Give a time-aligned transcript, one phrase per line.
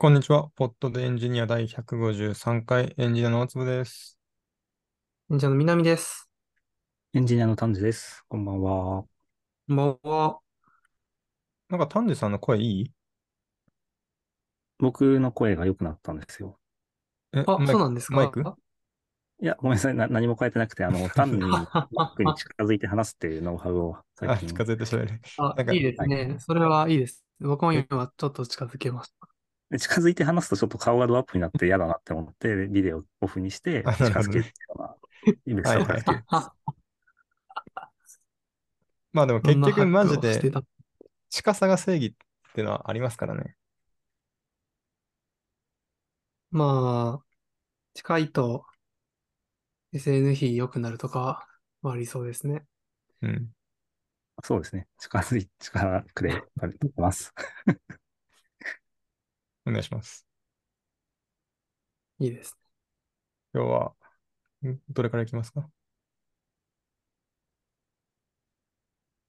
[0.00, 0.48] こんにちは。
[0.56, 4.18] ポッドでエンジニア第153回エンジニアの大坪です。
[5.30, 6.30] じゃあ、南です。
[7.12, 8.24] エンジニアの丹治です。
[8.26, 9.04] こんばんは。
[9.68, 10.40] こんばんは。
[11.68, 12.92] なんか丹治さんの声いい？
[14.78, 16.58] 僕の声が良くなったんですよ。
[17.34, 18.16] え、あ、そうなんですか？
[18.16, 18.42] マイク？
[19.42, 19.94] いや、ごめんなさい。
[19.94, 25.20] な何も変えてなくて、あの、 単にマイクに近づいて話すっていうノウハウを最あ、近近づいて喋る。
[25.36, 26.36] あいいですね。
[26.38, 27.22] それはいいです。
[27.38, 27.84] 僕も今
[28.16, 29.19] ちょっと近づけました。
[29.70, 34.94] で近づいて話すとちょっと顔がドアップになって嫌だなって思って、 ビデオオフにして近づけるような
[35.46, 36.24] イメージをはい書いて
[39.12, 40.62] まあでも結局マジでた
[41.30, 43.56] 近さが正義っていうのはありますからね。
[46.50, 47.24] まあ、
[47.94, 48.66] 近いと
[49.92, 51.46] SN 比良くなるとか
[51.82, 52.64] はありそうですね。
[53.22, 53.48] うん。
[54.42, 54.88] そうですね。
[54.98, 57.32] 近づい、近くでやってます。
[59.66, 60.26] お願いします。
[62.18, 62.56] いいです。
[63.54, 63.94] 今日は、
[64.66, 65.70] んどれからいきますか？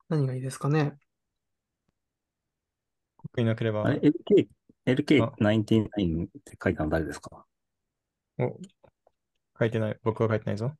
[0.09, 0.97] 何がいいですかね？
[3.23, 4.47] 僕いなければあれ、LK、
[5.23, 7.45] あ LK99 って書いたの誰ですか？
[8.37, 8.59] お
[9.59, 9.99] 書いてない。
[10.03, 10.75] 僕は書いてないぞ。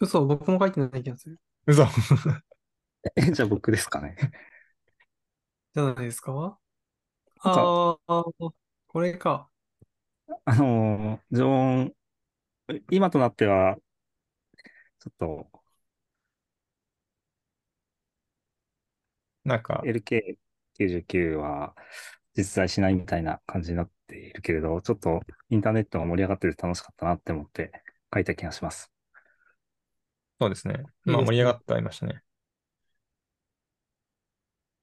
[0.00, 1.40] 嘘、僕も書いてない気がする。
[1.66, 1.86] 嘘
[3.16, 4.16] え、 じゃあ僕ですかね。
[5.74, 6.58] じゃないですか？
[7.44, 8.24] なんかああ、
[8.86, 9.48] これか。
[10.44, 11.92] あのー、常温、
[12.90, 13.76] 今となっては、
[15.00, 15.62] ちょっと、
[19.44, 21.74] なんか、LK99 は
[22.36, 27.72] 実在しないみたいな感じになっているけれど、ちょっとインターネットが盛り上がってて楽しかったなって思って
[28.14, 28.92] 書いた気がします。
[30.40, 30.84] そうですね。
[31.04, 32.22] まあ盛り上がってはいましたね。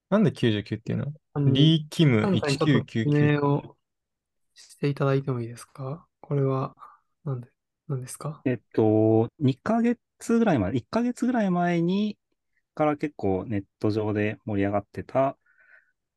[0.10, 1.14] なんで99っていうの？
[1.34, 3.40] 何リー・キム何かにちょっと説1999。
[3.42, 3.76] 明を
[4.54, 6.06] していただいてもいいですか？
[6.22, 6.76] これは、
[7.26, 7.50] なんで、
[7.88, 8.42] 何ですか？
[8.46, 12.18] えっと、2ヶ月ぐらい前、1ヶ月ぐらい前に、
[12.76, 15.38] から結構ネット上で盛り上がってた、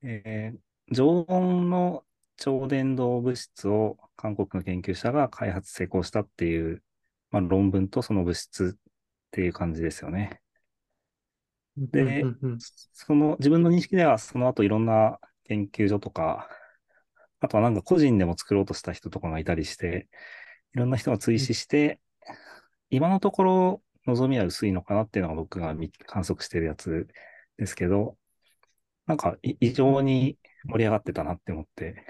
[0.02, 0.58] えー
[0.90, 2.04] 常温の
[2.36, 6.82] 超伝導物質を韓国の研究者が開発成功したっていう、
[7.30, 8.80] まあ、論文とその物質っ
[9.30, 10.41] ていう感じですよね。
[11.76, 16.48] でうんうんうんその自分の認識ではその後いろんな研究所とか、
[17.40, 20.08] あとはなんか個人でも作ろうとした人とかがいたりして、
[20.74, 22.00] いろんな人が追試して、
[22.90, 27.08] 今のところ望みは薄いのかなっていうのが僕が見観測してるやつ
[27.58, 28.18] ですけど、
[29.06, 32.04] なんかい異常に盛り上がってたなって思って、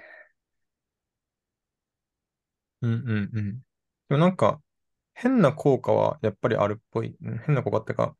[2.81, 3.59] うんうんうん。
[4.09, 4.61] でもなんか、
[5.15, 7.17] 変な効果はやっぱりあるっぽい。
[7.23, 8.17] うん変な効果ってか、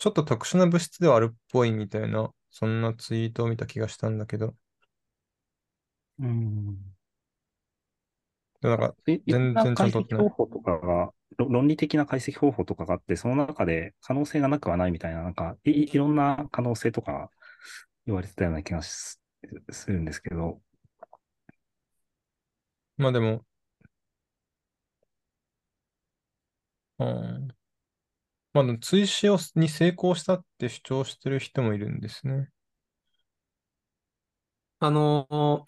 [0.00, 4.56] ちょっと特殊な物質ではあるっぽいみたいな、そんなツイートを見た気がしたんだけど、
[6.18, 6.94] うん。
[8.60, 8.96] でもなんか、
[9.28, 17.30] 全然ちゃん解析と取ってない方法とかが、ろ論理的な解析方法とかがあって、その中で可能性がなくはないみたいな、なんかい、いいろんな可能性とか
[18.06, 19.18] 言われてたような気がし
[19.70, 20.60] するんですけど、
[22.96, 23.44] まあでも、
[26.98, 27.48] うん。
[28.52, 32.48] まあ追試をに成功したって主張してる人もいるんですね。
[34.78, 35.66] あの、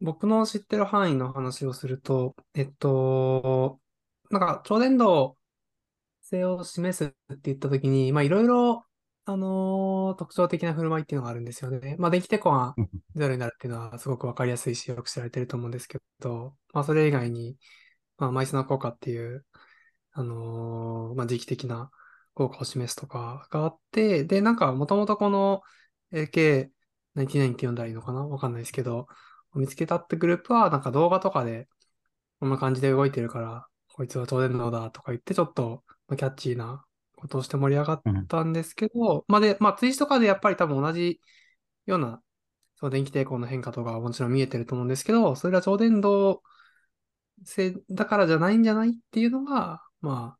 [0.00, 3.80] 僕の知ってる範囲の話をすると、えっと、
[4.30, 5.36] なんか、超伝導
[6.22, 7.04] 性を示す
[7.34, 8.86] って言ったときに、まあ、いろいろ、
[9.26, 11.96] あの特徴的な振る舞いっていうのがあるんですよね。
[11.98, 12.74] まあ、電気抵抗が
[13.14, 17.56] ゼロになるっていうのはすごくわかりやすいし、よく知られてると思うんですけど、まあ、それ以外に、
[18.18, 19.44] まあ、マイスナ効果っていう、
[20.12, 21.90] あのまあ、時期的な
[22.34, 25.62] 効果を示すとかがあって、で、なんか、もともとこの
[26.12, 28.26] AK99 って呼んだらいいのかな？
[28.26, 29.06] わかんないですけど、
[29.54, 31.68] 見つけたってグループは、なんか動画とかで、
[32.38, 36.84] こんな感じで動いてるから、こいつは超伝導だとか言って、ちょっと、まあキャッチーな
[37.16, 38.52] ことをして盛り上がったん。
[38.52, 41.20] ですけど、まあで、まあ、ツイートとかでやっぱり多分同じ
[41.86, 42.22] ような、
[42.76, 46.40] その電気抵抗の変化とかはもちろん見えてると思うんですけど、それが超伝導
[47.44, 50.39] 性だからじゃないんじゃないっていうのが、まあ、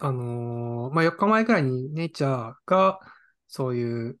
[0.00, 3.00] あのーまあ4日前くらいにネイチャーが、
[3.46, 4.18] そういう、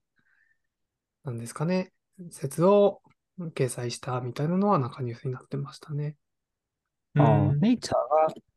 [1.24, 1.92] なんですかね、
[2.30, 3.02] 説を
[3.54, 6.16] 掲載したみたいなのはなんかニュースになってましたね。
[7.14, 7.60] うああん。
[7.60, 7.94] ネイチャー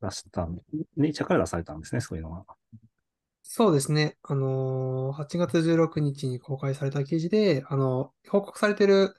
[0.01, 0.47] が出した、
[0.95, 2.45] ネイチャーから出されたんですね、そういうのが。
[3.43, 4.17] そうですね。
[4.23, 9.13] あのー8月16日に公開された記事で、あの、報告されてる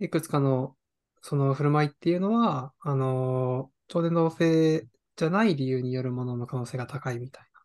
[0.00, 0.76] いくつかの
[1.22, 7.60] その振る舞いっていうのは、あのー超伝導性じゃない理由によるものの可能性が高いみたいな。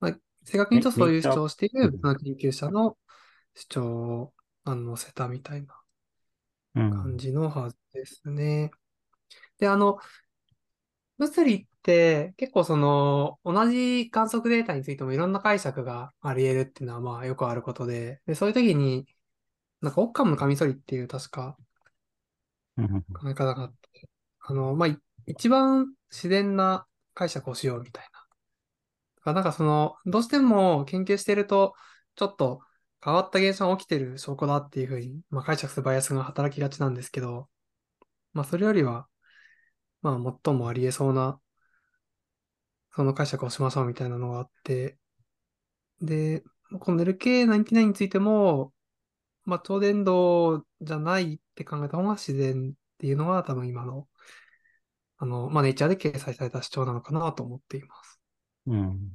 [0.00, 2.96] まあ、正確に言うとそういう主張をしているの研究者の
[3.54, 4.34] 主張を
[4.64, 5.80] あの載せたみたいな
[6.74, 6.90] うん。
[6.90, 8.70] 感じのはずですね。
[9.58, 9.98] で、あの、
[11.18, 19.06] 物理って結構その同じ観測データについてもいろんな解釈があり得るっていうのはまあよくあることで、で、そういう時に、
[19.82, 21.58] なんかオッカムのカミソリっていう確か
[22.76, 24.08] うん考え方があって、
[24.40, 28.04] あの、まあ、い一番自然な解釈をしようみたい
[29.24, 29.32] な。
[29.34, 31.74] なんかその、どうしても研究してると、
[32.16, 32.60] ちょっと
[33.04, 37.48] 変わった現象が起きてる証拠だっていうふうに、まあ、解釈するバイアスが働きがちなんですけど、
[38.32, 39.08] まあ、それよりは、
[40.02, 41.40] まあ、最もあり得そうな、
[42.92, 44.98] その解釈をしましょうみたいなのがあって、
[46.00, 46.42] で、
[46.80, 48.72] この LK99 についても、
[49.44, 54.08] まあ、超伝導じゃないって考えた方が自然っていうのが多分今の、
[55.20, 58.20] あの、まあ、ネイチャーで掲載された主張なのかなと思っています。
[58.66, 59.12] うん。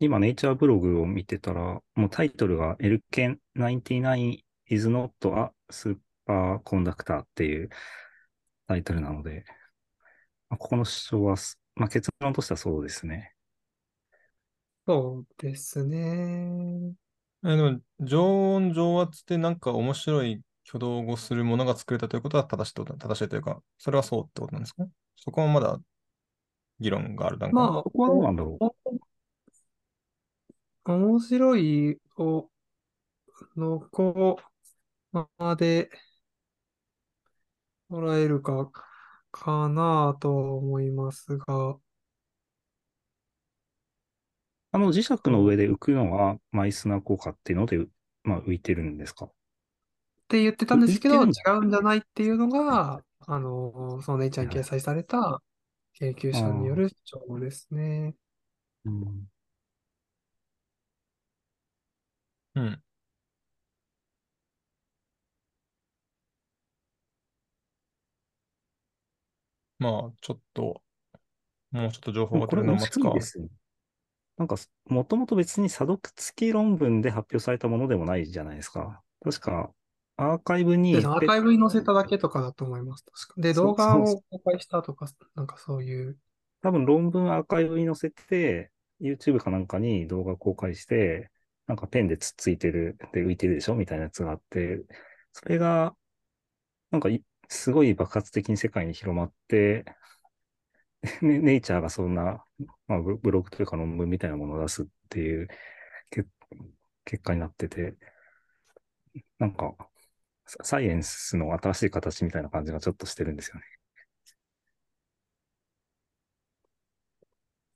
[0.00, 7.70] 今、ネイチャーブログを見てたら、もうタイトルが LK99 is not a superconductor っていう
[8.66, 9.44] タイトルなので、
[10.48, 13.34] まあここの主張はす、まあ、結論としてはそうですね。
[14.86, 16.94] そうですね。
[17.44, 24.86] え、でも、常温常圧でなんか面白い挙動をするものが作れたということは正しいと正しいというか、それはそうってことなんですか？
[25.16, 25.80] そこはまだ
[26.78, 27.54] 議論がある段階？
[27.54, 28.74] まあ、ここはどうなんだろお
[30.92, 32.48] 面白いを、
[33.56, 34.38] のこ
[35.12, 35.90] まで
[37.90, 38.70] 捉えるか、
[39.32, 41.76] かなと思いますが、
[44.72, 47.84] あの磁石の上で浮くのはマイスナー効果っていうので、
[48.22, 49.24] まあ、浮いてるんですか？
[49.24, 49.30] っ
[50.28, 55.42] て言ってたんですけど、違うんじゃないっていうのが、あの、そのネイチャーに掲載された
[55.94, 58.14] 研究者による主張ですね。
[58.84, 59.28] うん。
[62.54, 62.82] うん。
[69.78, 70.82] まあ、ちょっと、
[71.72, 73.10] もうちょっと情報がこ取れるのを待つか。
[73.10, 73.48] 白いですね。
[74.38, 74.56] なんか、
[74.86, 79.02] もともと別に査読付き論文で発表されたものでもないじゃないですか。
[79.24, 79.72] 確か、
[80.16, 83.04] アーカイブにで、アーカイブに載せただけとかだと思います。
[83.04, 83.40] 確か。
[83.40, 86.18] で、動画を公開したとか、なんかそういう。
[86.62, 88.70] 多分論文アーカイブに載せて、
[89.00, 91.30] YouTube かなんかに動画公開して、
[91.66, 94.84] なんかペンでつっついてる、で浮いてるでしょみたいなやつがあって、
[95.32, 95.94] それが、
[96.90, 99.84] なんかいすごい爆発的に世界に広まって、
[101.20, 102.44] ねネイチャーがそんな、
[102.88, 105.48] まあ、ブブログというか論文みたいなものを出すっていう
[106.10, 106.24] け
[107.04, 107.96] 結果になってて、
[109.38, 109.76] なんか、
[110.46, 113.62] ササイエンスの新しい形みたいな感じがちょっとしてるんですよね。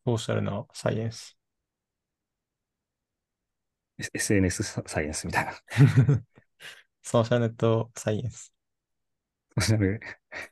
[0.04, 1.36] ソーシャルなサイエンス。
[3.98, 5.52] S- SNS ササイエンスみたいな。
[7.02, 8.54] ソーシャルネットサイエンス。
[9.54, 10.00] ソーシャル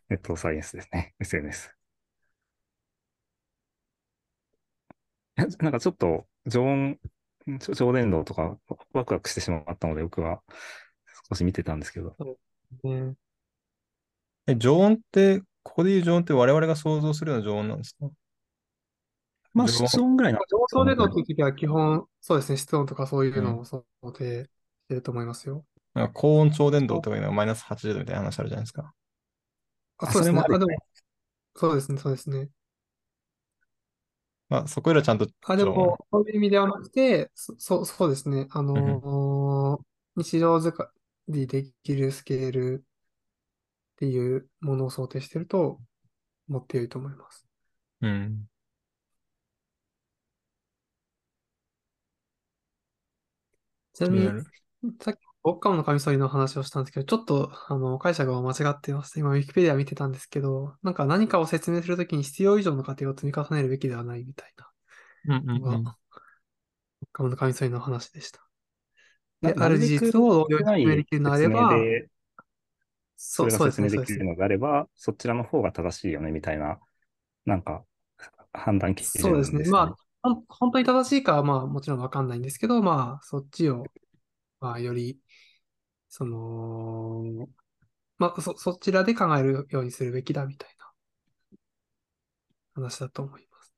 [0.09, 1.15] ネットサイエンスですね。
[1.21, 1.75] SNS。
[5.61, 6.99] なんかちょっと、常温、
[7.77, 8.59] 超伝導とか
[8.93, 10.43] ワクワクしてしまったので、僕は
[11.31, 12.17] 少し見てたんですけど。
[12.83, 13.17] ね、
[14.47, 18.11] え、常温って、ここで言う常温って我々が想像するような常温なんですか？
[19.55, 20.39] まあ、常温室温ぐらいな。
[20.49, 23.85] 上層での時は基本、そうですね、室温とかそういうのを想
[24.15, 24.49] 定し
[24.89, 25.65] てると思いますよ。
[25.95, 28.95] なんか高温超伝導とかいうのがマイナス80度みたいな話あるじゃないですか。
[29.99, 30.43] あ、あそうですね。
[30.49, 30.67] あ、でも、
[31.57, 32.51] そうですね、そうですね。
[34.49, 35.95] まあ、そこよりはちゃんとあ、で常温。
[35.95, 38.47] も、そういう意味ではなくて、そ、そうそうですね。
[38.51, 39.85] あのー
[40.17, 40.93] 日常使
[41.29, 45.81] いできるスケールっていうものを想定してると、
[46.49, 47.47] 持ってよいと思います。
[48.01, 48.49] うん。
[53.95, 54.29] ちなみに、
[55.01, 59.21] さっき、オッカムのカミソリの話をしたんですけど、ちょっと、あの、解釈が間違ってました。
[59.21, 64.53] 今、ウィキペディア見てたんですけど、なんか何かを説明するときに必要以上の過程を積み重ねるべきではないみたい
[65.27, 65.95] うんうんうんオッ
[67.13, 68.48] カムのカミソリの話でした。
[69.41, 72.09] なで、ある事実を同様に説明できるのであれば、で、
[73.17, 76.79] それですね、説明できるのであれば、そちらの方が正しいよね、みたいな、
[77.47, 77.85] なんか、
[78.53, 79.59] 判断基準そうですね。
[79.59, 83.85] ですまあ、本当に正しいかは、まあ、もちろんわかんないんですけど、まあ、そっちを、
[84.61, 85.19] まあ、より、
[86.09, 87.49] その、
[88.19, 90.91] まあ、そ、そちらで考えるようにするべきだ、みたいな
[92.75, 93.75] 話だと思います。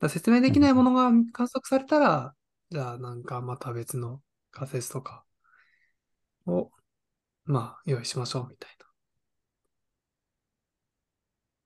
[0.00, 2.34] だ説明できないものが観測されたら、
[2.70, 4.20] じゃあ、なんかまた別の
[4.52, 5.24] 仮説とか
[6.46, 6.70] を、
[7.46, 8.86] まあ、用意しましょう、みたいな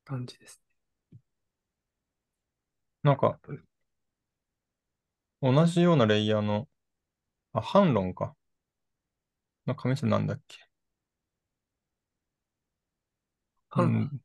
[0.05, 0.61] 感じです。
[3.03, 3.39] なんか、
[5.41, 6.69] 同じようなレイヤーの、
[7.53, 8.37] あ、反論か。
[9.67, 10.59] の紙ってなんだっけ
[13.71, 14.03] 反論？
[14.03, 14.21] うん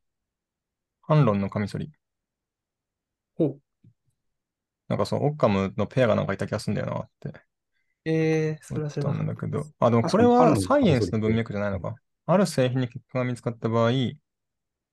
[1.04, 1.92] 反論のカミソリ。
[3.36, 3.62] ほう。
[4.88, 7.34] なんかそのオッカムのペアがなんかいた気がするんだよなって
[8.06, 9.18] えー、それは知らなかった。
[9.20, 9.68] たんだけど。
[9.80, 11.96] あ、でもこれはサイエンスの文脈じゃないのか。
[12.26, 13.92] ある製品に欠陥が見つかった場合、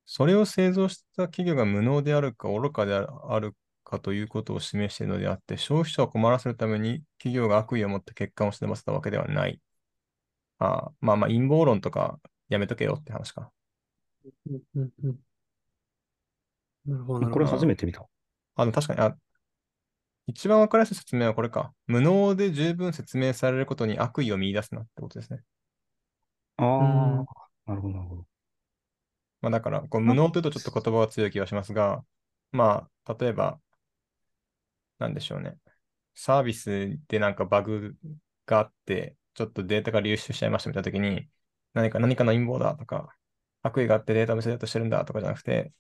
[0.07, 9.61] それを製造した企業が無能であるか愚かであるかということを示しているのであって、消費者を困らせるために企業が悪意を持って欠陥をしてませたわけではない。
[10.59, 13.51] あまあまあ陰謀論とかやめとけよって話か。
[14.47, 15.17] うんうんうん。
[16.87, 17.47] なるほど、これ。
[17.47, 18.07] 初めて見た。
[18.57, 19.17] あ、でも確かに、あ、
[20.29, 21.75] 一番わかりやすい説明はこれか。
[21.89, 25.43] 無能で十分説明されることに悪意を見出すなってことですね。
[26.57, 27.25] あうん
[27.67, 28.27] あ、なるほど、なるほど。
[29.41, 32.05] まあだから、こう無能というとちょっと言葉は強い気がしますが、
[32.53, 33.61] まあ、例えば、
[34.99, 35.57] なんでしょうね。
[36.15, 37.97] サービスでなんかバグ
[38.47, 41.29] があって、ちょっとデータが流出しちゃいましたみたいなときに、
[41.75, 43.17] 何か何かの陰謀だとか、
[43.63, 45.73] 悪意があってデータを見せようとしてるんだとかじゃなくて、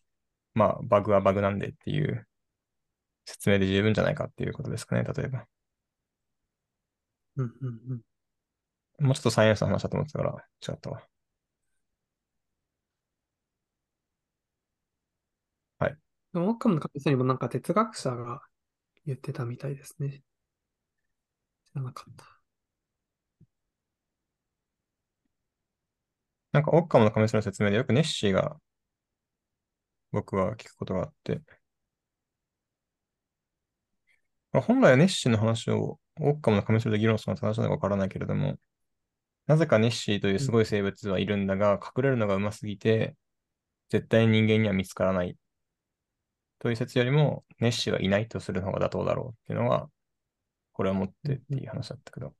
[0.54, 2.27] まあ、バグはバグなんでっていう
[3.28, 5.46] 説明で十分じゃないかっていうことですかね、例えば。
[7.36, 8.02] うんうん
[8.98, 9.06] うん。
[9.06, 10.32] もうちょっとサイエンスの話だと思ってたから
[10.66, 11.02] 違ったわ。
[16.32, 18.42] でも、オッカムのカミソリもなんか哲学者が
[19.06, 20.22] 言ってたみたいですね。
[21.70, 22.26] 知らなかった。
[26.52, 28.58] なんか、オッカムのカミソリの説明でよくネッシーが
[30.12, 31.40] 僕は聞くことがあって、
[34.58, 38.56] まあ本来はネッシーの話をオッカムのカミソリで議論するのは正しいのかわからないけれども、
[39.46, 43.14] なぜかネッシーというすごい生物はいるんだが、隠れるのがうますぎて、
[43.88, 45.36] 絶対に人間には見つからない。
[46.58, 49.88] という説よりも、ネッシーはいないとするのが妥当だろうっていうのは、
[50.72, 52.34] これを持ってっていう話だったけど。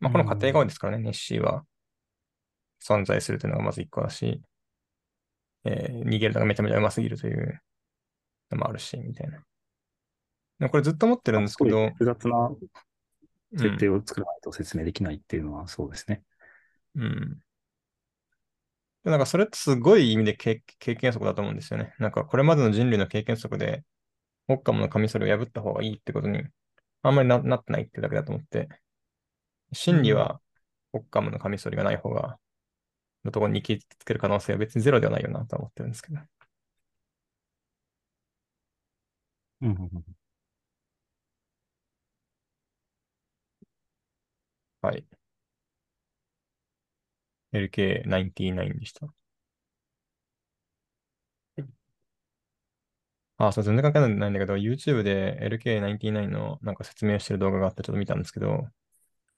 [0.00, 1.66] まあ、この過程が多いですからね、ネッシーは
[2.82, 4.40] 存在するというのがまず一個だし、
[5.64, 7.60] えー逃げるのがめちゃめちゃうますぎるという
[8.50, 9.44] のもあるし、みたいな。
[10.70, 12.58] これずっと思ってるんですけど、複雑なうん
[13.56, 16.22] 設定を作らないと説明できないっていうのはそうですね。
[16.96, 17.40] うん。
[19.04, 21.94] でなんかそれってすごい意味で経経験則だと思うんですよね。
[21.98, 23.84] なんかこれまでの人類の経験則で、
[24.48, 26.42] オッカムのカミソリを破った方がいいってことに、
[27.02, 28.68] あんまりななってないってだけだと思って、
[29.72, 30.40] 真理は
[30.92, 32.38] オッカムのカミソリがない方が、
[33.24, 36.20] のところに行きつける可能性は別にゼロではないよなとは思ってるんですけど。
[39.62, 40.04] うんうんうん
[44.84, 45.06] はい。
[47.52, 49.08] LK99 でした。
[53.36, 58.68] あ、そう、全然関係ないんだけど、YouTube で LK99 のなんか説明してる動画があってちょっと見たんですけど、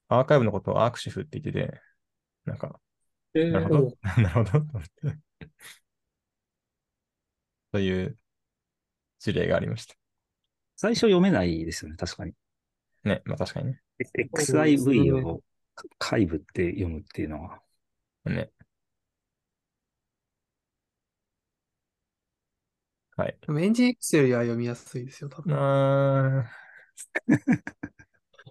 [0.08, 1.80] アーカイブのことをアークシフって言ってて、
[2.46, 2.80] なんか、
[3.34, 5.18] えなるほど、 なるほど、と思って。
[7.72, 8.18] という
[9.18, 9.94] 事例がありました。
[10.76, 12.34] 最初読めないですよね、確かに。
[13.06, 13.80] ね、まあ確かにね。
[13.98, 15.42] XIV を
[15.98, 17.62] 海部って読むっていうのは。
[18.26, 18.50] ね。
[23.16, 23.38] はい。
[23.46, 25.54] でもエンジン X よりは読みやすいですよ、多分。
[25.56, 26.66] あー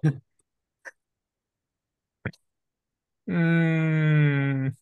[3.26, 3.36] うー
[4.68, 4.76] ん。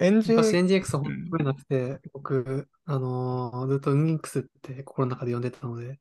[0.00, 6.00] エンジン、昔エンジン X はうん本当になくて、僕、あのーずっと Unix って心の中で読んでたので、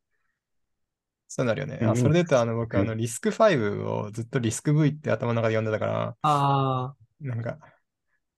[1.29, 1.79] そうなるよね。
[1.83, 7.59] あ、うんそれで言うと、あの、僕、うんあの、リスク5をずっとリスク V って頭の中で読んでたから、あなんか、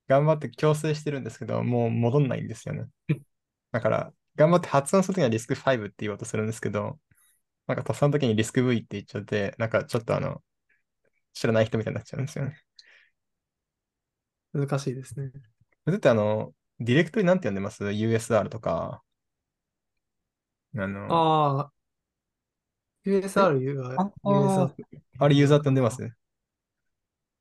[0.07, 2.85] 頑張って強制してるんですけど、もう戻んないんですよね。
[3.71, 6.99] だから、頑張って発音するときにはリスク5って言おうとするんですけど、
[7.67, 10.43] なんか、とっさの時にリスク V って言っちゃって、なんか、ちょっとあの、
[11.33, 12.57] 知らない人みたいになっちゃうんですよね。
[14.53, 15.31] あ、難しいですね。
[15.85, 19.03] だってあの、ディレクトリなんて呼んでます ?USR とか。
[20.75, 21.23] あの、
[21.59, 21.73] ああ、
[23.05, 24.11] USR USR。
[25.19, 26.11] あれユーザーって呼んでます？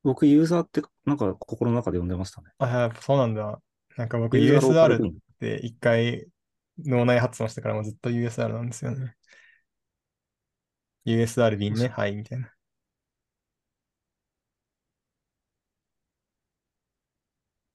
[0.03, 2.49] 僕、ユーザーってなんか心の中で読んでましたね。
[2.57, 3.61] あ、やっぱそうなんだ。
[3.97, 6.25] なんか僕 USR 文って一回
[6.79, 9.15] 脳内発音してからもずっと USR なんですよね。
[11.05, 12.51] USR 便ね、はい、みたいな。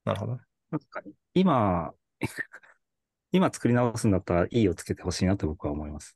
[0.04, 0.38] なるほど。
[1.34, 1.92] 今、
[3.32, 6.15] 今作り直すんだったら E をつけてほしいなと僕は思います。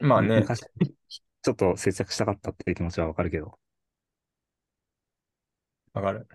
[0.00, 3.58] まあね、昔、ちょっと節約したかったっていう気持ちはわかるけど。
[5.92, 6.28] わかる。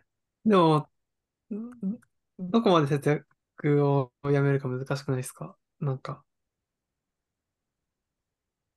[0.46, 0.90] でも、
[1.54, 2.00] ん
[2.40, 5.56] どこまで節約をやめるか難しくないですか？
[5.80, 6.24] なんか。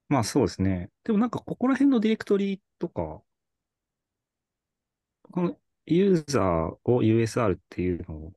[0.08, 0.90] まあそうですね。
[1.04, 3.22] でもなんかここら辺のディレクトリとか、
[5.32, 8.32] このユーザーを USR っていうのを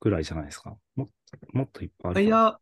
[0.00, 0.76] ぐらいじゃないですか。
[0.96, 1.08] も
[1.52, 2.42] もっといっぱいあいるかな。
[2.52, 2.60] や、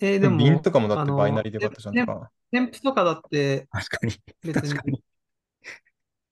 [0.00, 2.30] えーででも、瓶も、とかもだっあてバイナの、リーでよかったじゃん添とか。
[2.50, 4.12] 添付とかだって確かに。
[4.42, 4.92] 別確かに。
[4.92, 5.04] に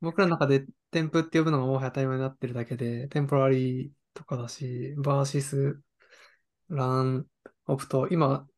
[0.00, 5.81] 僕らの中で添付って呼ぶのがもはや当たり前になってるだけで、テンポラリーとかだし、バーシス、
[6.69, 7.26] ラン、
[7.66, 8.49] オプト、今、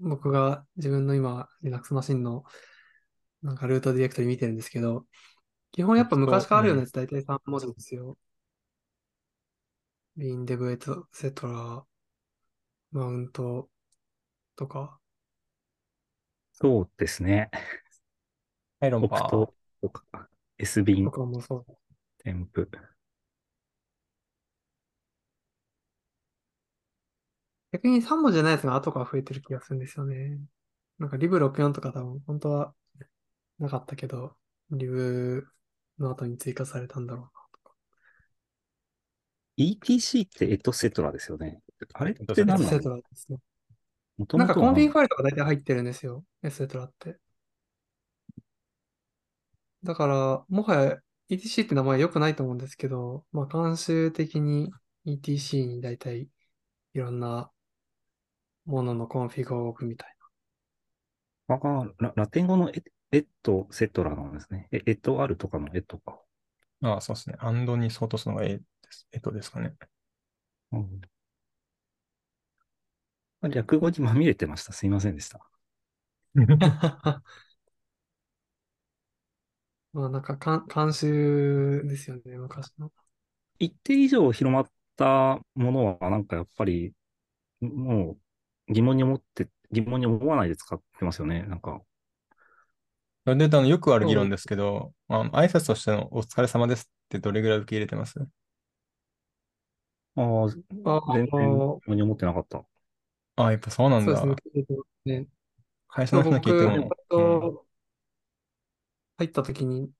[0.00, 2.44] 僕が自分の今、Linux マシンの
[3.42, 5.06] なんかルートディレクトリ見てるんですけど、
[5.72, 8.18] 基本やっぱ昔からあるようなやつ大体3文字ですよ。
[10.16, 11.84] ビンデブエトセトラ、
[12.92, 13.68] マウント
[14.62, 14.98] とか。
[16.52, 17.50] そうですね。
[18.78, 19.16] はい、論破。
[19.16, 20.28] オプトとか、
[20.58, 21.78] S ビンと、かもそう。
[22.22, 22.70] 添付。
[27.72, 30.38] 逆に3文字じゃないやつが後から増えてる気がするんですよね。
[30.98, 32.74] なんかリブ64とか多分本当は
[33.58, 34.36] なかったけど、
[34.70, 35.48] リブ
[35.98, 37.32] の後に追加されたんだろ
[39.56, 41.60] ETC ってエトセトラですよね。
[41.94, 42.66] あれっエトセトラうな。
[42.66, 43.38] エセて何なのトラですね。
[44.22, 46.24] もとなんかコンフィグファイルとか大体入ってるんですよ。
[46.42, 47.18] エセトラって。
[49.82, 50.98] だから、もはや
[51.28, 54.70] ETC って名前良くないと思うんですけど、まあ慣習的に
[55.04, 56.28] ETC に大体
[56.94, 57.50] いろんな
[58.64, 60.16] もののコンフィグを置くみたい
[61.48, 64.68] ああララテン語のエエットセトラなんですね。
[64.70, 66.20] えエットあるとかのエットか。
[66.82, 67.36] ああ、そうですね。
[67.40, 69.08] アンドに相当するのが A です。
[69.12, 69.74] えっとですかね。
[70.70, 71.00] うん
[73.48, 74.72] 略語にまみれてました。
[74.72, 75.40] すいませんでした。
[76.34, 77.22] な。
[79.92, 82.92] まあなんかかん慣習ですよね、昔の。
[83.58, 86.94] 一定以上広まったものは、なんかやっぱり、
[87.60, 88.18] も
[88.68, 91.44] う疑問に思って、疑問に思わないで使ってますよね。
[91.44, 91.82] なんか、
[93.24, 98.18] で、あの、よくある議論ですけど、あの挨拶としてのお疲れ様ですってどれぐらい受け入れてます？
[100.16, 100.44] ああ、
[100.84, 102.64] あ全然あ疑問に思ってなかった。
[103.36, 104.16] ああ、やっぱそうなんだ。
[104.16, 104.52] そうですね。
[104.52, 105.26] 受けてますね
[105.88, 107.66] 会社の人に聞いて僕、も、バイト
[109.18, 109.90] 入った時に、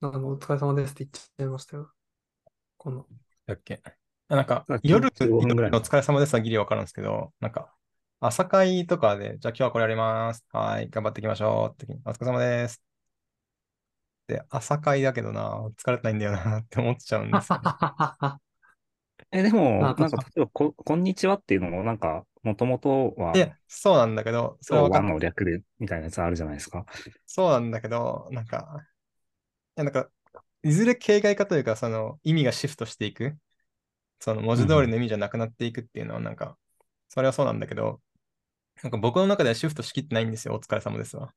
[0.00, 1.92] あの、お疲れ様ですって言っちゃいましたよ。
[2.76, 3.06] この、
[3.46, 3.82] だっけ。
[4.28, 7.74] あなんかさっ、き夜、15分ぐらいのお疲れ様ですはギリわかるんですけど、なんか、
[8.20, 10.44] 朝会とかで、じゃあ今日はこれやります。
[10.52, 12.82] はい、頑張っていきましょうって時に、お疲れ様です。
[14.28, 17.68] で、朝会だけどな、疲れてないんだよなって思っちゃうんですよね。
[19.32, 26.84] え、でも、あなんか、例えばこ、こんにちはっていうのも、なんか、もともとは、いや、そうなんだけど、それはの略で、みたいなやつあるじゃないですか。
[27.26, 28.86] そうなんだけど、なんか、
[29.76, 30.10] いや、なんか、
[30.62, 33.38] いずれ形骸化というか、その意味がシフトしていく、
[34.20, 36.58] その文字通りの意味じゃなくなっていくっていうのは、なんか、
[37.08, 38.02] それはそうなんだけど、
[38.82, 41.34] なんか僕の中ではシフトしきってないんですよ、お疲れ様ですわ。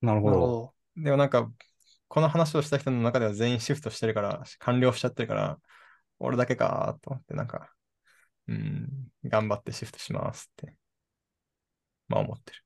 [0.00, 0.36] なるほど。
[0.36, 1.02] なるほど。
[1.04, 1.50] でもなんか、
[2.08, 5.60] この話をした人の中では全員シフトしてるから、完了しちゃってるから、
[6.18, 7.72] 俺だけかと思って、なんか、
[8.48, 10.76] うん、頑張ってシフトしますって、
[12.08, 12.62] まあ思ってる。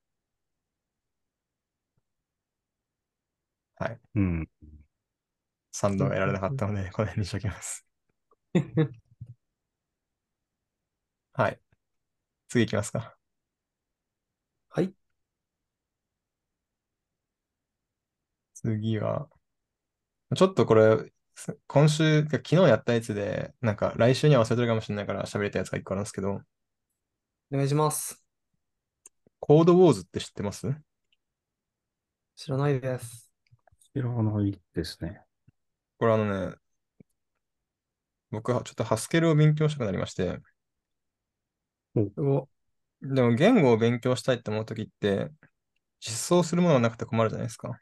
[3.77, 4.01] はい。
[4.16, 4.49] うん。
[5.73, 7.85] 賛同が得られなかったので、この辺にしときます。
[11.33, 11.61] はい。
[12.49, 13.16] 次行きますか。
[14.69, 14.95] はい。
[18.55, 19.29] 次は、
[20.37, 21.12] ちょっとこれ、す
[21.66, 28.24] 今週、昨日やったやつで、なんか来週には忘れてるかもしれないから喋れたやつが一個あるんですけど、お願いします。
[29.38, 30.68] コードウォーズって知ってます？
[32.37, 33.31] 知らないです。
[33.94, 35.22] 知らないですね。
[35.98, 36.57] これあのね、
[38.31, 40.38] 僕はちょっとハスケルを勉強したくなりまして、
[41.94, 42.48] すご
[43.03, 45.31] でも言語を勉強したいって思うときって、
[46.00, 47.68] 実装するものがなくて困るじゃないですか。
[47.68, 47.81] わ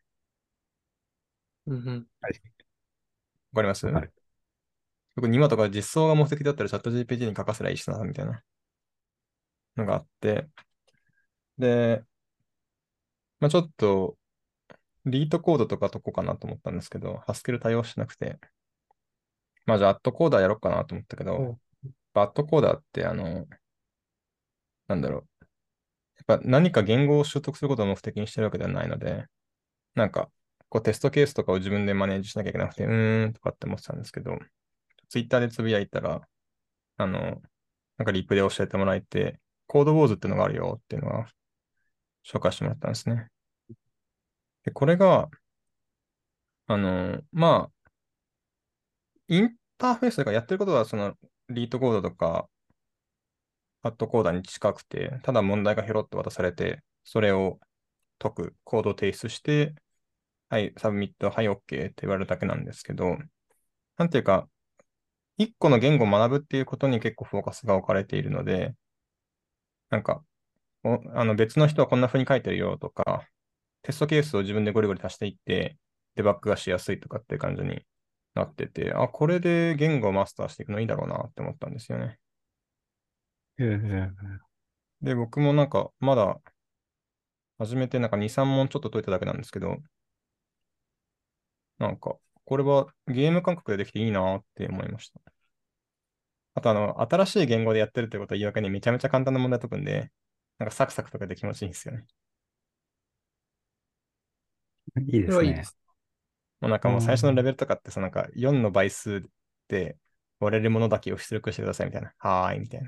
[1.66, 2.06] うんうん。
[3.58, 3.86] かります？
[3.86, 4.10] はい。
[5.16, 8.42] 特に今とか実装が目的だったらチャット GPT に書かせりゃいいしな、みたいな。
[9.76, 10.48] のがあって、
[11.56, 12.04] で、
[13.40, 14.16] まあちょっと、
[15.04, 18.38] リートコードとか解こうかなと思ったんですけど、ハスケル対応しなくて、
[19.66, 21.58] まあじゃあ、アットコーダーやろうかなと思ったけどお、
[22.14, 23.46] バットコーダーって、あの、
[24.88, 25.44] なんだろう。
[26.28, 29.26] やっぱ何か言語を習得することを目的にしてるわけではないので、
[29.94, 30.30] なんか、
[30.68, 34.38] こうテストケースとかを自分でマネージしなきゃいけなくて、うーんとかって思ってたんですけど、
[35.08, 36.28] ツイッターでつぶやいたら、
[36.98, 37.42] あの、
[37.96, 41.26] なんかリプで教えてもらえて、コードウォーズっていうのがあるよっていうのは
[42.26, 43.28] 紹介してもらったんですね。
[44.64, 45.30] で、これが、
[46.66, 47.90] あの、まあ、
[49.28, 51.14] インターフェースとかやってることはその
[51.48, 52.48] リートコードとか、
[53.82, 57.58] アットコーダーに近くて、ただ問題がひろって渡されて、それを
[58.18, 59.74] 解く、コードを提出して、
[60.50, 63.18] はい、 submit、はい、OK って言われるだけなんですけど、
[63.98, 64.48] なんていうか、
[65.36, 68.74] 一個の言語を学ぶっていうことに結構フォーカスが置かれているので、
[69.90, 70.22] なんか、
[70.84, 73.28] おあの別の人はこんな風に書いてるよとか、
[73.82, 75.78] テストケースを自分でゴリゴリ足していって、
[76.16, 77.82] デバッグがしやすいとかって感じに
[78.34, 82.18] なってて、あ、これで言語をマスターしていくのいいだろうなって思ったんですよね。
[85.02, 86.40] で、僕もなんか、まだ、
[87.58, 89.78] 初めてなんか2、3問ちょっと解いただけなんですけど、
[91.78, 95.20] なんか、これはゲーム感覚でできていいなって思いました。
[96.54, 100.10] あと、あの、新しい言語でやってるってことを言い訳にめちゃめちゃ簡単な問題解くんで、
[100.58, 102.06] なんかサクサクとかで気持ちいいんですよね。
[104.96, 105.28] いいですね。
[105.30, 105.76] それはいいです。
[106.60, 109.24] もうなんかもう最初のレベルとかってさ、なんか4の倍数
[109.68, 109.96] で
[110.40, 112.12] 割れるものだけを出力してくださいみたいな。
[112.18, 112.82] はーい、みたい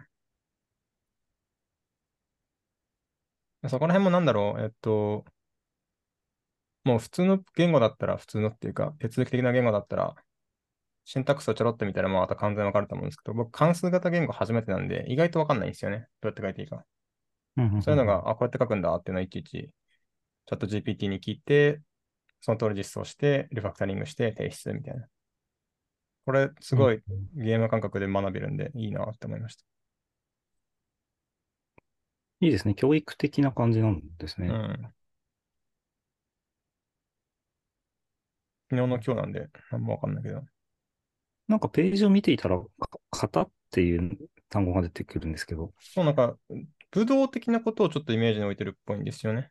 [3.63, 3.69] な。
[3.69, 5.25] そこら辺もなんだろう、えっと、
[6.85, 10.15] もう普通の言語だったら、普通のっていうか、手続き的な言語だったら、
[11.05, 16.07] シンタックスをちょろっと見たら、まあ、あと完全わかると思うんですけど、僕、関数型言語初めてなんで、意外とわかんないんですよね。
[16.21, 16.85] どうやって書いていいか。
[17.83, 21.81] そういうのが、あ、こうやって書くんだっていうのをいちいち、チャット GPT に聞いて、
[22.41, 25.07] その通り実装して、リファクタリングして提出みたいな。
[26.25, 27.03] これ、すごい
[27.35, 29.65] ゲーム感覚で学べるんで、いいなって思いました。
[32.41, 32.75] いいですね。
[32.75, 34.49] 教育的な感じなんですね。
[34.49, 34.95] うん。
[38.71, 40.43] 昨日の今日なんで、なんもわかんないけど。
[41.49, 42.67] なんかページを見ていたら、か
[43.11, 44.17] 型っていう
[44.49, 46.39] 単語が出てくるんですけど、そう、なんか、
[46.93, 49.51] 武道的なことをちょっとイメージに置いてるっぽいんですよね。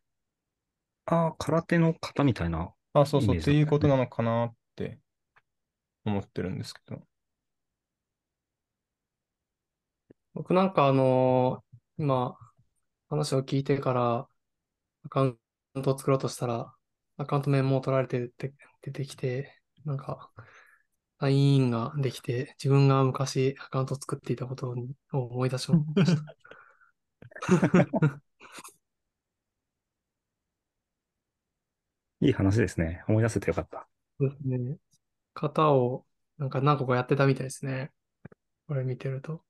[1.05, 2.73] ああ、空手の型みたいな。
[2.93, 4.99] あ、そうそう、っていうことだなのかなって
[6.05, 7.01] 思ってるんですけど。
[10.33, 12.37] 僕なんかあのー今、
[13.09, 14.29] 話を聞いてから、
[15.05, 15.39] アカウ
[15.79, 16.73] ントを作ろうとしたら、
[17.19, 20.31] アカウント名も取られてって出てきて、なんか、
[21.19, 24.75] サインインができて、自分が昔アカウントを作っていたことを
[25.11, 26.35] 思い出しました。
[32.21, 33.03] いい話ですね。
[33.07, 33.87] 思い出せてよかった。
[34.19, 34.77] そうですね。
[35.35, 36.05] 型を、
[36.37, 37.91] なんか何個かやってたみたいですね。
[38.67, 39.43] これ見てると。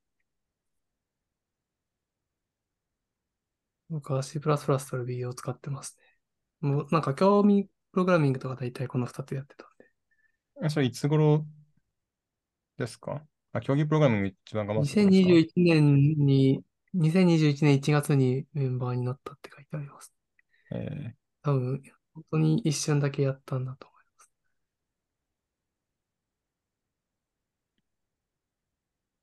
[3.89, 6.08] 僕は C++ と Ruby を使ってますね。
[6.61, 9.85] もうなんか興味プログラミングとか大体この2つやってたんで。
[10.65, 11.45] えそれいつ頃
[12.77, 13.25] ですか？
[13.51, 20.13] あ、競技プログラミング一番頑張ってたんですか？2021年に、2021年1月にメンバーになったって書いてあります。
[20.71, 21.81] え多分、
[22.13, 24.31] 本当に一瞬だけやったんだと思います。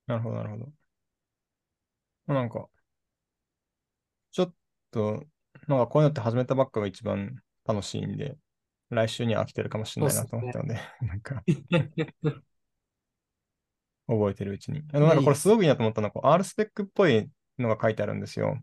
[0.08, 0.72] ーなるほど、なるほど。
[2.34, 2.68] なんか、
[4.32, 4.54] ちょっ
[4.92, 5.24] と、
[5.68, 8.36] なんかこういうのって始めたばっかが一番楽しいんで、
[8.90, 11.42] 来週には飽きてるかもしれないなと思ったので、 なんか、
[14.06, 14.86] 覚えてるうちに。
[14.86, 18.56] でもなんかこれすごくいいなと思ったのは、こう R スペックっぽいのが書いてあるんですよ。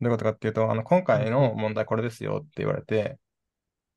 [0.00, 3.18] どういうことかっていうと、あの、今回の問題これですよって言われて、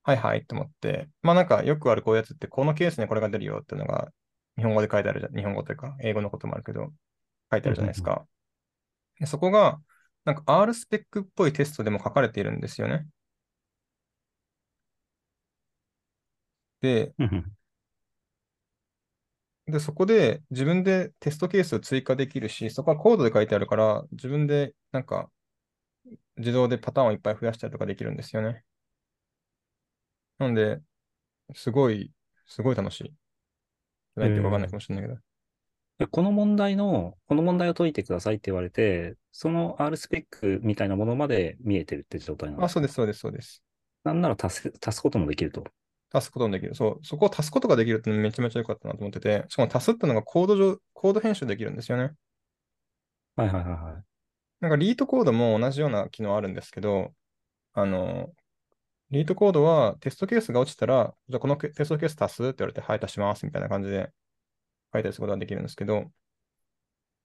[0.04, 4.12] はいはいって思って、まあなんかよくあるこういうやつって、このケースにこれが出るよっていうのが、
[4.58, 5.36] 日本語で書いてあるじゃん。
[5.36, 6.92] 日本語というか、英語のこともあるけど、
[7.52, 8.26] 書いてあるじゃないですか。
[9.20, 9.80] でそこが、
[10.26, 13.08] なんか R スペックっぽいテストでも書かれているんですよね。
[16.82, 17.14] で、
[19.68, 25.32] で、そこで自分でテストケースを追加できるし、そこはコードで書いてあるから、自分でなんか
[26.38, 28.64] 自動でパターンをいっぱい増やしたりとかできるんですよね。
[30.40, 30.82] なんで、
[31.56, 32.14] すごい、
[32.48, 33.16] すごい楽しい。
[34.16, 35.20] なんていうかわかんないかもしれないけど。
[36.02, 43.64] でこの問題の、この問題を解いてくださいって言われて、その R スペックみたいなものまで見えてるって状態なのあ、そうです、そうです、そうです。
[44.04, 45.64] なんなら足す、足すこともできると。
[46.12, 46.74] 足すこともできる。
[46.74, 52.16] そう、そこを足すことができるってのめちゃめちゃ良かったなと思ってて、しかも足すってのがコード上、コード編集できるんですよね。
[53.36, 54.04] はいはいはいはい。
[54.60, 57.14] なんか LeetCode も同じような機能あるんですけど、
[57.74, 58.34] あの、
[59.12, 64.12] LeetCode はテストケースが落ちたら、じゃあこのテストケース足すって言われて、はい、足しますみたいな感じで
[64.94, 66.12] 書いたりすることができるんですけど、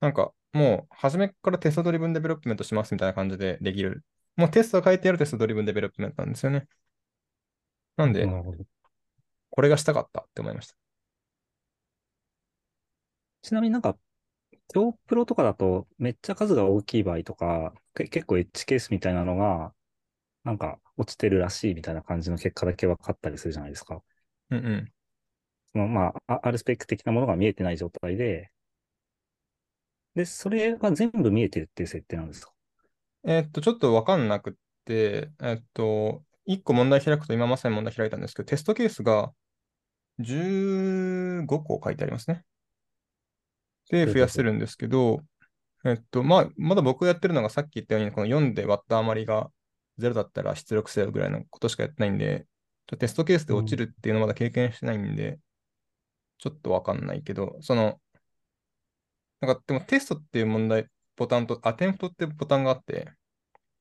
[0.00, 4.04] なんかもう初めから test driven development しますみたいな感じでできる。
[4.36, 6.68] もうテストが書いてある test driven development なんですよね。
[7.96, 8.26] なんで。
[9.50, 10.76] これがしたかったって思いました。
[13.42, 13.96] ちなみになんか、
[14.68, 19.74] 競プロとかだとめっちゃ数が大きい場合とか、け結構 edge case みたいなのが、
[20.44, 24.02] なんか落ちてるらしいみたいな感じの結果だけ分かったりするじゃないですか。
[24.50, 24.94] うんうん。
[25.72, 28.50] そのまあ、あ R スペック的なものが見えてない状態で、
[30.14, 32.52] で、それが全部見えてるっていう設定なんですか？
[33.24, 34.52] えーっと、ちょっとわかんなくっ
[34.84, 39.32] て、えーっと、1個問題開くと今まさに問題開いたんですけど、テストケースが
[40.20, 42.44] 15個書いてありますね。
[43.90, 45.20] で増やせるんですけど、
[45.84, 49.50] えっと、まあ、まだ僕がやってるのがさっき言ったように、この4で割った余りが
[49.98, 52.46] 0だったら出力せよぐらいのことしかやってないんで、
[52.98, 55.38] テストケースで落ちるっていうのまだ経験してないんで、
[56.38, 58.00] ちょっとわかんないけど、その、
[59.40, 63.12] なんかでもテストっていう問題、ボタンと、アテンプトってボタンがあって、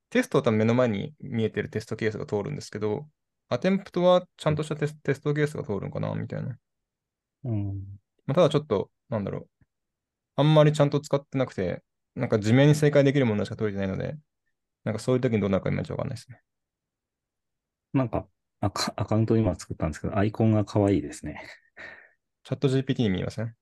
[0.09, 3.07] テストは多分目の前に見えてるテストケースが通るんですけど、
[3.49, 6.57] アテンプトはちゃんとしたテステストケースが通るのかなみたいな。
[7.43, 7.99] うん。
[8.25, 9.49] まあ、ただちょっと、なんだろう。
[10.37, 11.83] あんまりちゃんと使ってなくて、
[12.15, 14.17] なんか地面に正解できるものしか取れてないので、
[14.83, 16.41] なんかそういう時にどうなるかいまいちわかんないですね。
[17.93, 18.27] なんか
[18.61, 21.41] アカ、アカウント今作ったんですけど、アイコンが可愛いですね。
[22.45, 23.55] チャット GPT に見えません？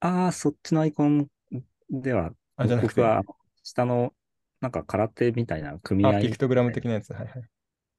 [0.00, 1.28] ああ、そっちのアイコン
[1.90, 3.22] では、あ、じゃなくて、僕は
[3.62, 4.14] 下の、
[4.62, 7.12] なんか空手みたいな組あ、合ピクトグラム的なやつ。
[7.12, 7.42] はいはい。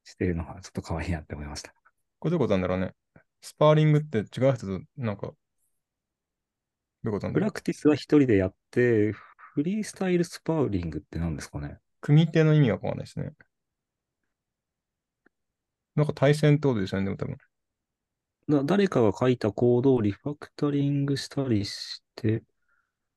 [0.02, 1.72] してるのがちょっと可愛いなって思いました。
[2.18, 2.92] これどういうことなんだろうね。
[3.40, 5.34] スパーリングって違う人と、なんか、ど
[7.04, 7.52] ういうことなんだろうプラ。
[7.52, 13.30] クティスは一人でやって、フリースタイルスパーリングって何ですかね組手の意味がわかんないですね。
[15.94, 17.36] なんか対戦ってことですよね、でも多分。
[18.48, 22.42] だ誰かが書いたコードをリファクタリングしたりして、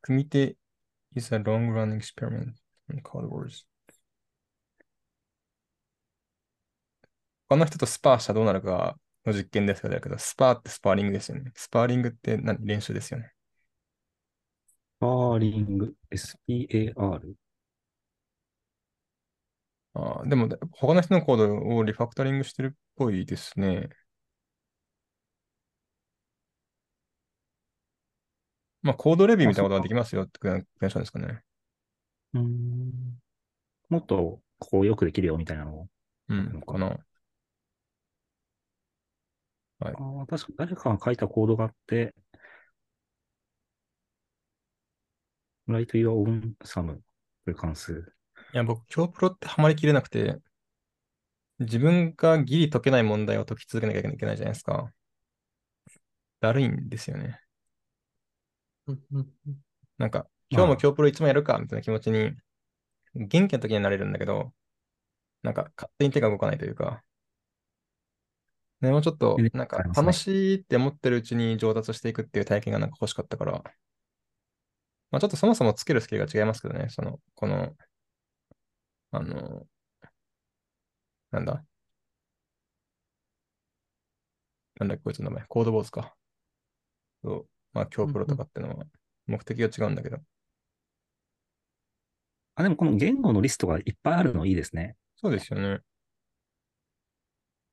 [0.01, 0.57] 組手
[1.15, 2.53] is a long-run experiment
[2.91, 3.65] in code wars.
[7.49, 11.51] 他の人とスパーしたらどうなるかの実験ですけど、スパーってスパーリングですよね。
[11.55, 12.57] スパーリングって何？
[12.65, 13.31] 練習ですよね。
[14.65, 17.36] スパーリング、SPAR。
[19.95, 23.89] あーでも、他の人のコードをリファクタリングしてるっぽいですね。
[28.83, 31.41] まあ、コードレビューみたいなことができますよってクエンションですかね。
[32.33, 32.91] うーん。
[33.89, 35.81] もっと、ここよくできるよみたいなの？
[35.81, 35.87] を。
[36.29, 36.85] うん、かな。
[39.79, 42.13] はいああ、確か誰かが書いたコードがあって、
[45.67, 46.99] write your own sum
[47.45, 48.13] という関数。
[48.53, 50.39] いや、僕、京プロってハマりきれなくて、
[51.59, 54.91] 自分がギリ解けない問題を解き続けなきゃいけないじゃないですか。
[56.39, 57.39] だるいんですよね。
[58.87, 59.57] うんうんうん。
[59.97, 62.33] なんか、今日も京プロいつもやるかみたいな気持ちに、
[63.15, 64.53] 元気な時にはなれるんだけど、
[65.43, 67.03] なんか勝手に手が動かないというか、
[68.81, 73.63] ね、もうちょっとね、なんか楽しいって思ってるうちに上達していくっていう体験がなんか欲しかったから、
[75.11, 77.75] まあちょっとそもそもつけるスキルが違いますけどね、その、この、
[79.11, 79.65] あの、
[81.31, 81.63] なんだ？
[84.79, 86.15] なんだっけ、こいつの名前、コードボーズか。
[87.23, 88.86] そう、まあ、京プロとかってのは
[89.27, 90.17] 目的が違うんだけど、
[92.55, 94.95] あ、でもこの言語のリストがいっぱいあるのいいですね。
[95.15, 95.81] そうですよね。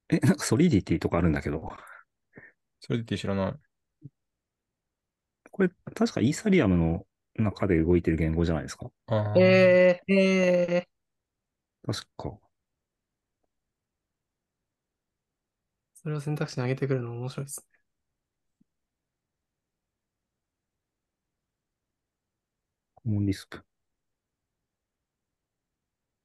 [0.09, 1.73] え、なんかソリディティとかあるんだけど、
[2.81, 3.71] それで知らない。
[5.51, 8.91] これ確かイーサリアムの中で動いてる言語じゃないですか。
[9.07, 10.89] あーえー、え
[11.87, 12.39] 確か。
[15.95, 17.80] それを選択肢に上げてくるの面白いですね。
[23.05, 23.63] コモンリスク。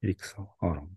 [0.02, 0.96] エリクサー、アーロン。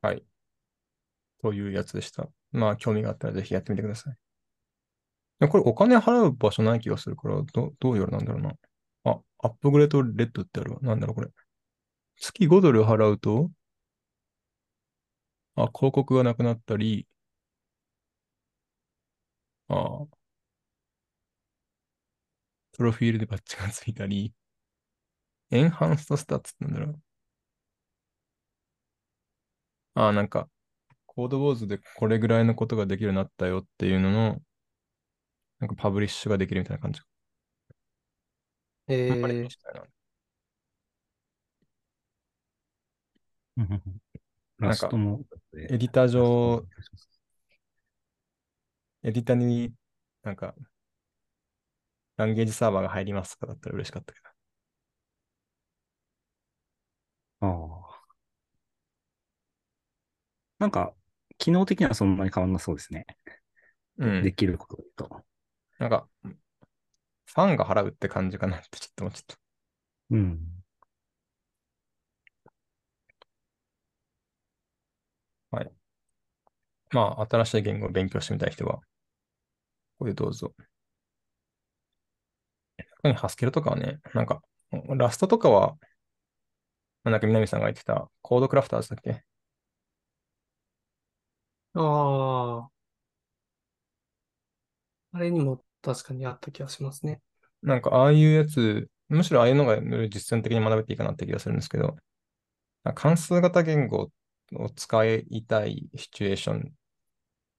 [0.00, 0.24] はい。
[1.42, 2.28] というやつでした。
[2.52, 4.16] まあ、興味があったらぜひやってみてください。
[5.40, 8.52] でこれお金払う場所ない気がするから、どどういうのなんだろうな。
[9.04, 10.78] あ、アップグレードレッドってあるわ。
[10.82, 11.28] なんだろう、これ。
[12.18, 13.50] 月5ドル払うと、
[15.54, 17.06] あ、広告がなくなったり、
[19.68, 20.21] あ
[22.72, 24.32] プロフィールでバッジがついたり、
[25.50, 27.00] enhanced stats ってなんだろう。
[29.94, 30.48] あ、なんか、
[31.06, 34.42] Codewars でこれぐらいのことができるようになったよっていうのの、
[35.60, 37.00] なんか publish ができるみたいな感じ。
[38.88, 39.20] えー。
[39.74, 39.84] な
[43.58, 43.82] うんうん。
[43.86, 44.02] うん
[44.58, 45.24] Rust も、
[45.68, 46.64] エディター上、
[49.02, 49.72] エディターに
[50.22, 50.54] なんか、
[52.26, 54.26] ランゲージサーバーが入りますとかだったら嬉しかったけど。
[57.40, 58.12] ああ。
[60.58, 60.94] なんか、
[61.38, 63.06] 機能的にはそんなに変わんなそうですね。
[63.98, 64.24] うん。
[64.24, 65.24] できることで言うと。
[65.78, 66.08] なんか、
[67.26, 69.36] ファンが払うって感じかなってちょっと思っちゃった。
[70.12, 70.64] うん。
[76.92, 78.82] まあ、新しい言語を勉強してみたい人は、こ
[80.00, 80.52] こでどうぞ。
[83.02, 84.42] 特にハスケルとかはね、なんか、
[84.96, 85.76] ラストとかは、
[87.04, 89.24] なんか南さんが言ってた、コードクラフターズだっけ？
[91.74, 92.70] ああ、
[95.12, 97.20] あれにも確かにあった気がしますね。
[97.62, 101.96] なんかああいうやつ、むしろああいうのが実践的に学べていいかなって気がするんですけど、
[102.94, 104.10] 関数型言語
[104.54, 106.72] を使いたいシチュエーション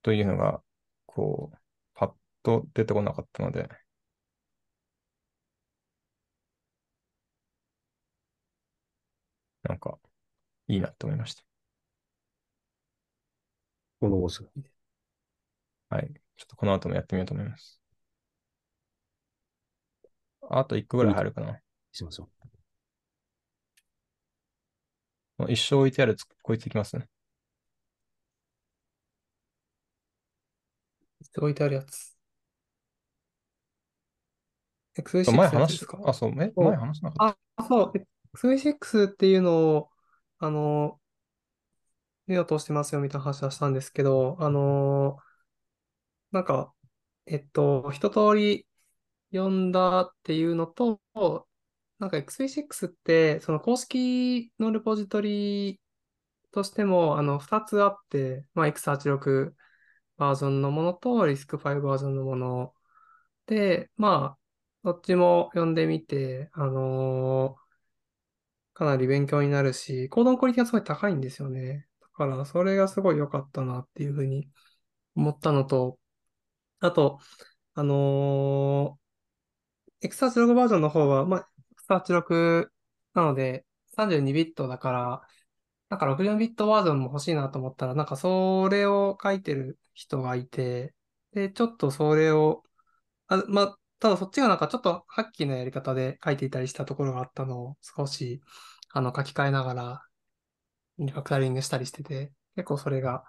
[0.03, 0.61] というのが、
[1.05, 1.57] こう、
[1.95, 3.69] パッと出てこなかったので、
[9.63, 9.97] なんか、
[10.67, 11.43] いいなって思いました。
[13.99, 14.43] このボス。
[15.89, 16.13] はい。
[16.35, 17.79] ちょっとこの後もやってみようと思います。
[20.49, 21.59] あと1個ぐらい入るかな。
[21.91, 22.29] しましょ
[25.37, 26.97] もう一生置いてあるつこいついきます？
[26.97, 27.07] ね。
[31.37, 32.15] 置いてあるやつ。
[35.31, 37.37] 前 X6 のやつ話すか、あ、そう、えそう前話しなかった？
[37.57, 38.07] あ、そう。
[38.35, 39.89] X6 っていうのを、
[40.39, 40.99] あの、
[42.27, 45.17] 目を通してますよみたいな話はしたんですけど、あの、
[46.31, 46.73] なんか、
[47.25, 48.67] えっと、一通り
[49.33, 50.99] 読んだっていうのと、
[51.99, 55.79] なんか X86 って、その公式のレポジトリ
[56.51, 59.55] としても、あの、二つあって、まあ、X86
[60.17, 62.73] バージョンのものと RISC-V バージョンのもの
[63.47, 64.39] で、まあ、
[64.83, 67.57] どっちも読んでみて、あの
[68.73, 71.87] かなり勉強になるし、コードのクオリティがすごい高いんですよね。
[72.01, 74.49] だから、それがすごい良かったなっていうふうに
[75.15, 75.99] 思ったのと、
[76.79, 77.19] あと、
[77.75, 81.49] あのー、X86 バージョンの方は、まあ、
[81.89, 82.71] X86
[83.13, 85.21] なので、32ビットだから、
[85.89, 90.95] なんか64ビットバージョンも欲しいなと思ったら、なんかそれを書いてる人がいて、
[91.33, 92.63] で、ちょっとそれを、
[93.27, 98.41] あ、まあ、ただそっちがなんかちょっとハッキーなやり方で書いていたりしたところがあったのを少し、
[98.91, 100.01] あの、書き換えながら、
[100.99, 103.23] リファクタリングしたりしてて、結構それが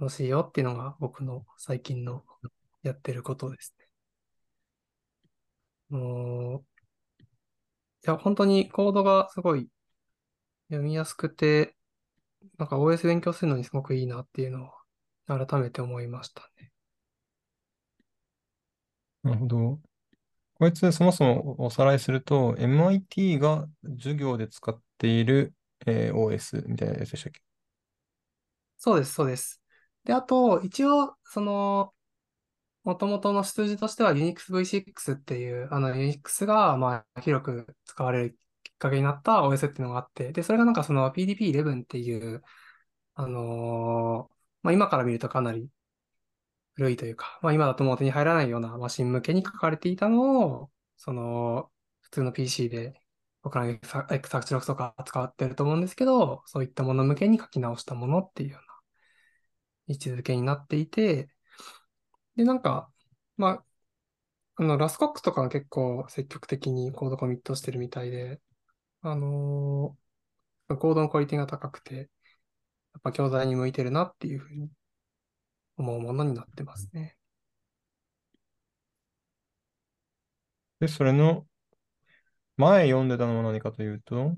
[0.00, 2.24] 楽しいよっていうのが僕の最近の
[2.82, 3.86] やってることですね。
[5.88, 6.64] もう、
[7.22, 7.24] い
[8.10, 9.68] や、本当にコードがすごい
[10.68, 11.76] 読みやすくて、
[12.58, 16.72] なんか OS 勉強するのにすごくいいなっていうのを改めて思いましたね。
[19.26, 19.80] なるほど。
[20.54, 25.54] こいつそもそもおさらいすると、MIT が授業で使っている、
[25.86, 27.42] えー OS みたいなやつでしたっけ？
[28.78, 29.62] そうです、そうです。
[30.04, 31.94] で、あと、一応、その、
[32.84, 42.42] 元々の出自としては Unix V6 っていう、あの Unix が、まあ、広く使われるきっかけになった OS っていうのがあって、で、それがなんかその PDP-11 っていう、
[43.14, 45.70] あのーまあ、今から見るとかなり
[46.76, 51.70] 古いというか、まあ、今だともう手に入らないようなマシン向けに書かれていたのを、その、
[52.02, 53.00] 普通の PC で、
[53.42, 58.66] 僕ら X86 とか使ってると思うんですけど、そういったもの向けに書き直したものっていうような
[59.88, 61.28] 位置づけになっていて、
[62.36, 62.92] で、なんか、
[63.36, 63.64] まあ、
[64.56, 68.40] あの、ラスコックとかは結構積極的にコードコミットしてるみたいで、
[69.02, 72.02] あのーコードのクオリティが高くて、や
[72.98, 74.70] っぱ教材に向いてるなっていうふうに
[75.76, 77.16] 思うものになってますね。
[80.80, 81.46] で、それの
[82.56, 84.34] 前読んでたのは何かというと、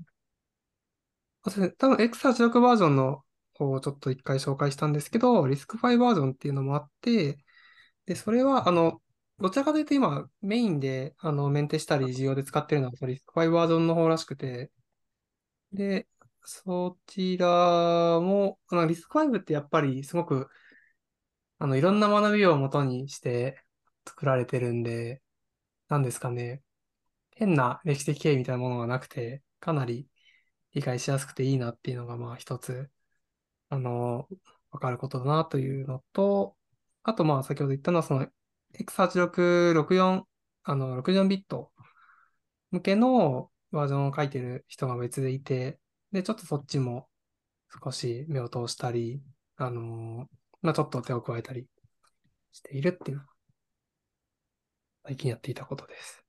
[1.77, 3.23] 多分 X86 バージョンの
[3.53, 7.37] 方をちょっと一回紹介したんですけど、RISC-V バージョンっていうのもあって、
[8.05, 9.01] で、それは、あの、
[9.39, 14.71] どちらかというと今メインで、あの、メンテしたり授業で使ってるのは RISC-V バージョンの方らしくて、
[15.71, 16.07] で、
[16.43, 20.49] そちらも、あの、RISC-V ってやっぱりすごく、
[21.59, 23.63] あの、いろんな学びを元にして
[24.07, 25.21] 作られてるんで、
[25.89, 26.63] なんですかね、
[27.35, 30.09] 変な歴史的経緯みたいなものがなくて、かなり
[30.73, 32.91] 理解しやすくていいなっていうのが、まあ一つ、
[33.69, 34.27] あの、
[34.71, 36.57] わかることだなというのと、
[37.03, 38.27] あとまあ先ほど言ったのはその
[38.73, 40.29] X8664、
[40.63, 41.71] あの、64ビット
[42.71, 45.79] 向けのバージョンを書いてる人が別でいて、
[46.11, 47.09] で、ちょっとそっちも
[47.83, 49.23] 少し目を通したり、
[49.57, 50.29] あの、
[50.61, 51.67] まあちょっと手を加えたり
[52.53, 53.29] しているっていうのが
[55.03, 56.23] 最近やっていたことです。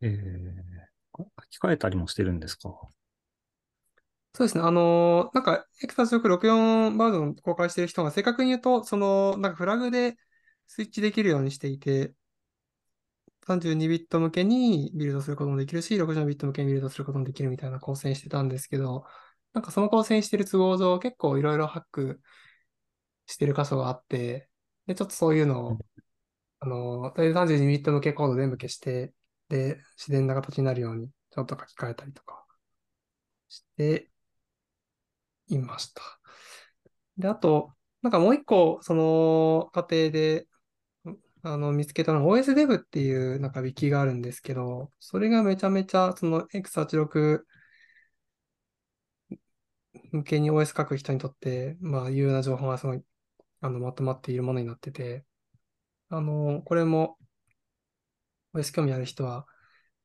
[0.00, 0.86] えー
[1.18, 2.70] 書き換えたりもしてるんですか？
[4.34, 4.62] そうですね。
[4.64, 10.16] あのーなんか、X8664 バージョン公開してる人が正確に言うと、その、なんかフラグで
[10.66, 12.12] スイッチできるようにしていて、
[13.46, 19.04] 32ビット向けにビルドすることもできるし、64ビット向けにビルドすることもできるみたいな構成にしてたんですけど、
[19.54, 22.20] なんかその構成にしてる都合上、結構いろいろハック
[23.26, 24.48] してる箇所があって、
[24.86, 25.78] で、ちょっとそういうのを、
[26.60, 29.12] あのー、32ビット向けコード全部消して、
[29.48, 32.44] で、自然な形になるように、ちょっと書き換えたりとか
[33.48, 34.10] して
[35.48, 36.02] いました。
[37.18, 37.72] で、あと、
[38.02, 40.48] なんかもう一個、その過程で、
[41.42, 47.46] あの、見つけたのは OSDev っていうなんか wiki があるんですけど、それがめちゃめちゃその x86
[50.12, 53.02] 向けに OS 書く人にとって、まあ、有用な情報がすごい、
[53.60, 55.24] あの、まとまっているものになってて、
[56.10, 57.18] あの、これも
[58.54, 59.46] OS 興味ある人は、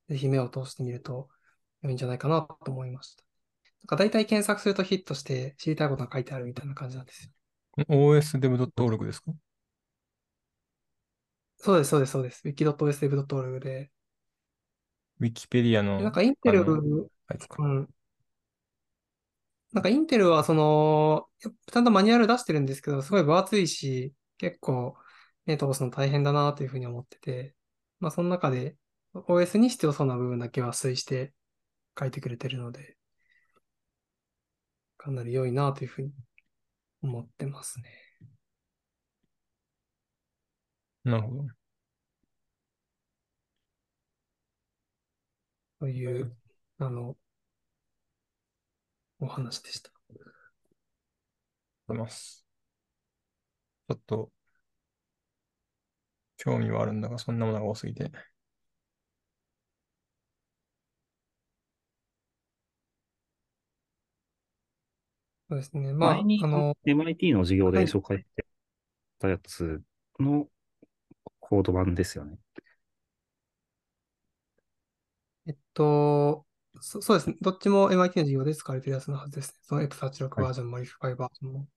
[0.10, 1.30] ぜひ目を通してみると
[1.82, 3.24] 良いんじゃないかなと思いました。
[3.84, 7.32] なんか大体検索するとヒットして知りたいことが書いてあるみたいな感じなんですよ。
[7.88, 9.34] OSDev.org ですか？
[11.58, 12.48] そうです、そうです、そうです。
[12.48, 13.92] wiki.osdev.org で。
[15.20, 17.38] ウィキペディアでなんのかインテル、あのあい。
[17.60, 17.90] うん。
[19.72, 24.96] なんかインテルはその、ちゃんとマニュアル出してるんですけど、すごい分厚いし、結構
[25.46, 27.56] 目通すの大変だなというふうに思ってて、
[28.00, 28.78] まあその中で
[29.14, 31.34] OS に必要そうな部分だけは推して
[32.00, 32.98] 書いてくれてるので、
[34.98, 36.14] かなり良いなというふうに
[37.04, 37.90] 思ってますね。
[41.04, 41.48] なるほど。
[45.80, 46.36] という、
[46.80, 47.18] あの、
[49.22, 49.90] お話でした。
[49.90, 50.34] ありがとう
[51.88, 52.46] ございます。
[53.88, 54.32] ちょっと、
[56.38, 58.12] 興味はあるんだが、そんなものが多すぎて。
[65.50, 65.94] そうですね。
[65.94, 68.46] まあ、前にあの、MIT の授業はいで紹介して
[69.20, 69.84] たやつ
[70.20, 70.48] の
[71.40, 72.40] コード版ですよね。
[75.46, 76.46] えっと、
[76.80, 77.36] そ、そうですね。
[77.42, 79.60] どっちも MIT の授業で使われてるやつのはずですね。
[79.64, 81.68] その X86 はいバージョンも Modify バージョンも。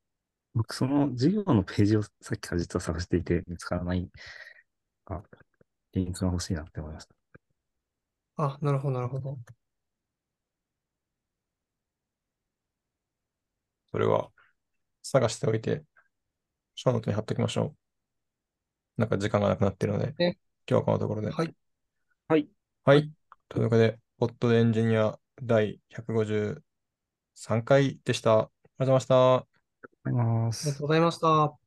[0.54, 4.08] 僕、その授業のページをさっきから実は探していて見つからない
[5.06, 5.22] が、
[5.94, 7.14] リンクが欲しいなって思いました。
[8.36, 9.38] あ、なるほど、なるほど。
[13.90, 14.30] それは
[15.02, 15.84] 探しておいて、
[16.74, 17.74] ショーノートに貼っときましょ
[18.98, 19.00] う。
[19.00, 20.36] なんか時間がなくなってるので、え？
[20.68, 21.30] 今日はこのところで。
[21.30, 21.54] はい。
[22.28, 22.48] はい。
[22.84, 23.10] はい。
[23.48, 26.62] というわけで、ポッドでエンジニア第153
[27.46, 28.32] 回でした。
[28.40, 29.36] ありがとうございました。
[29.36, 29.46] あ
[29.86, 30.88] りがとうございますありがとう。
[30.88, 31.58] ございました。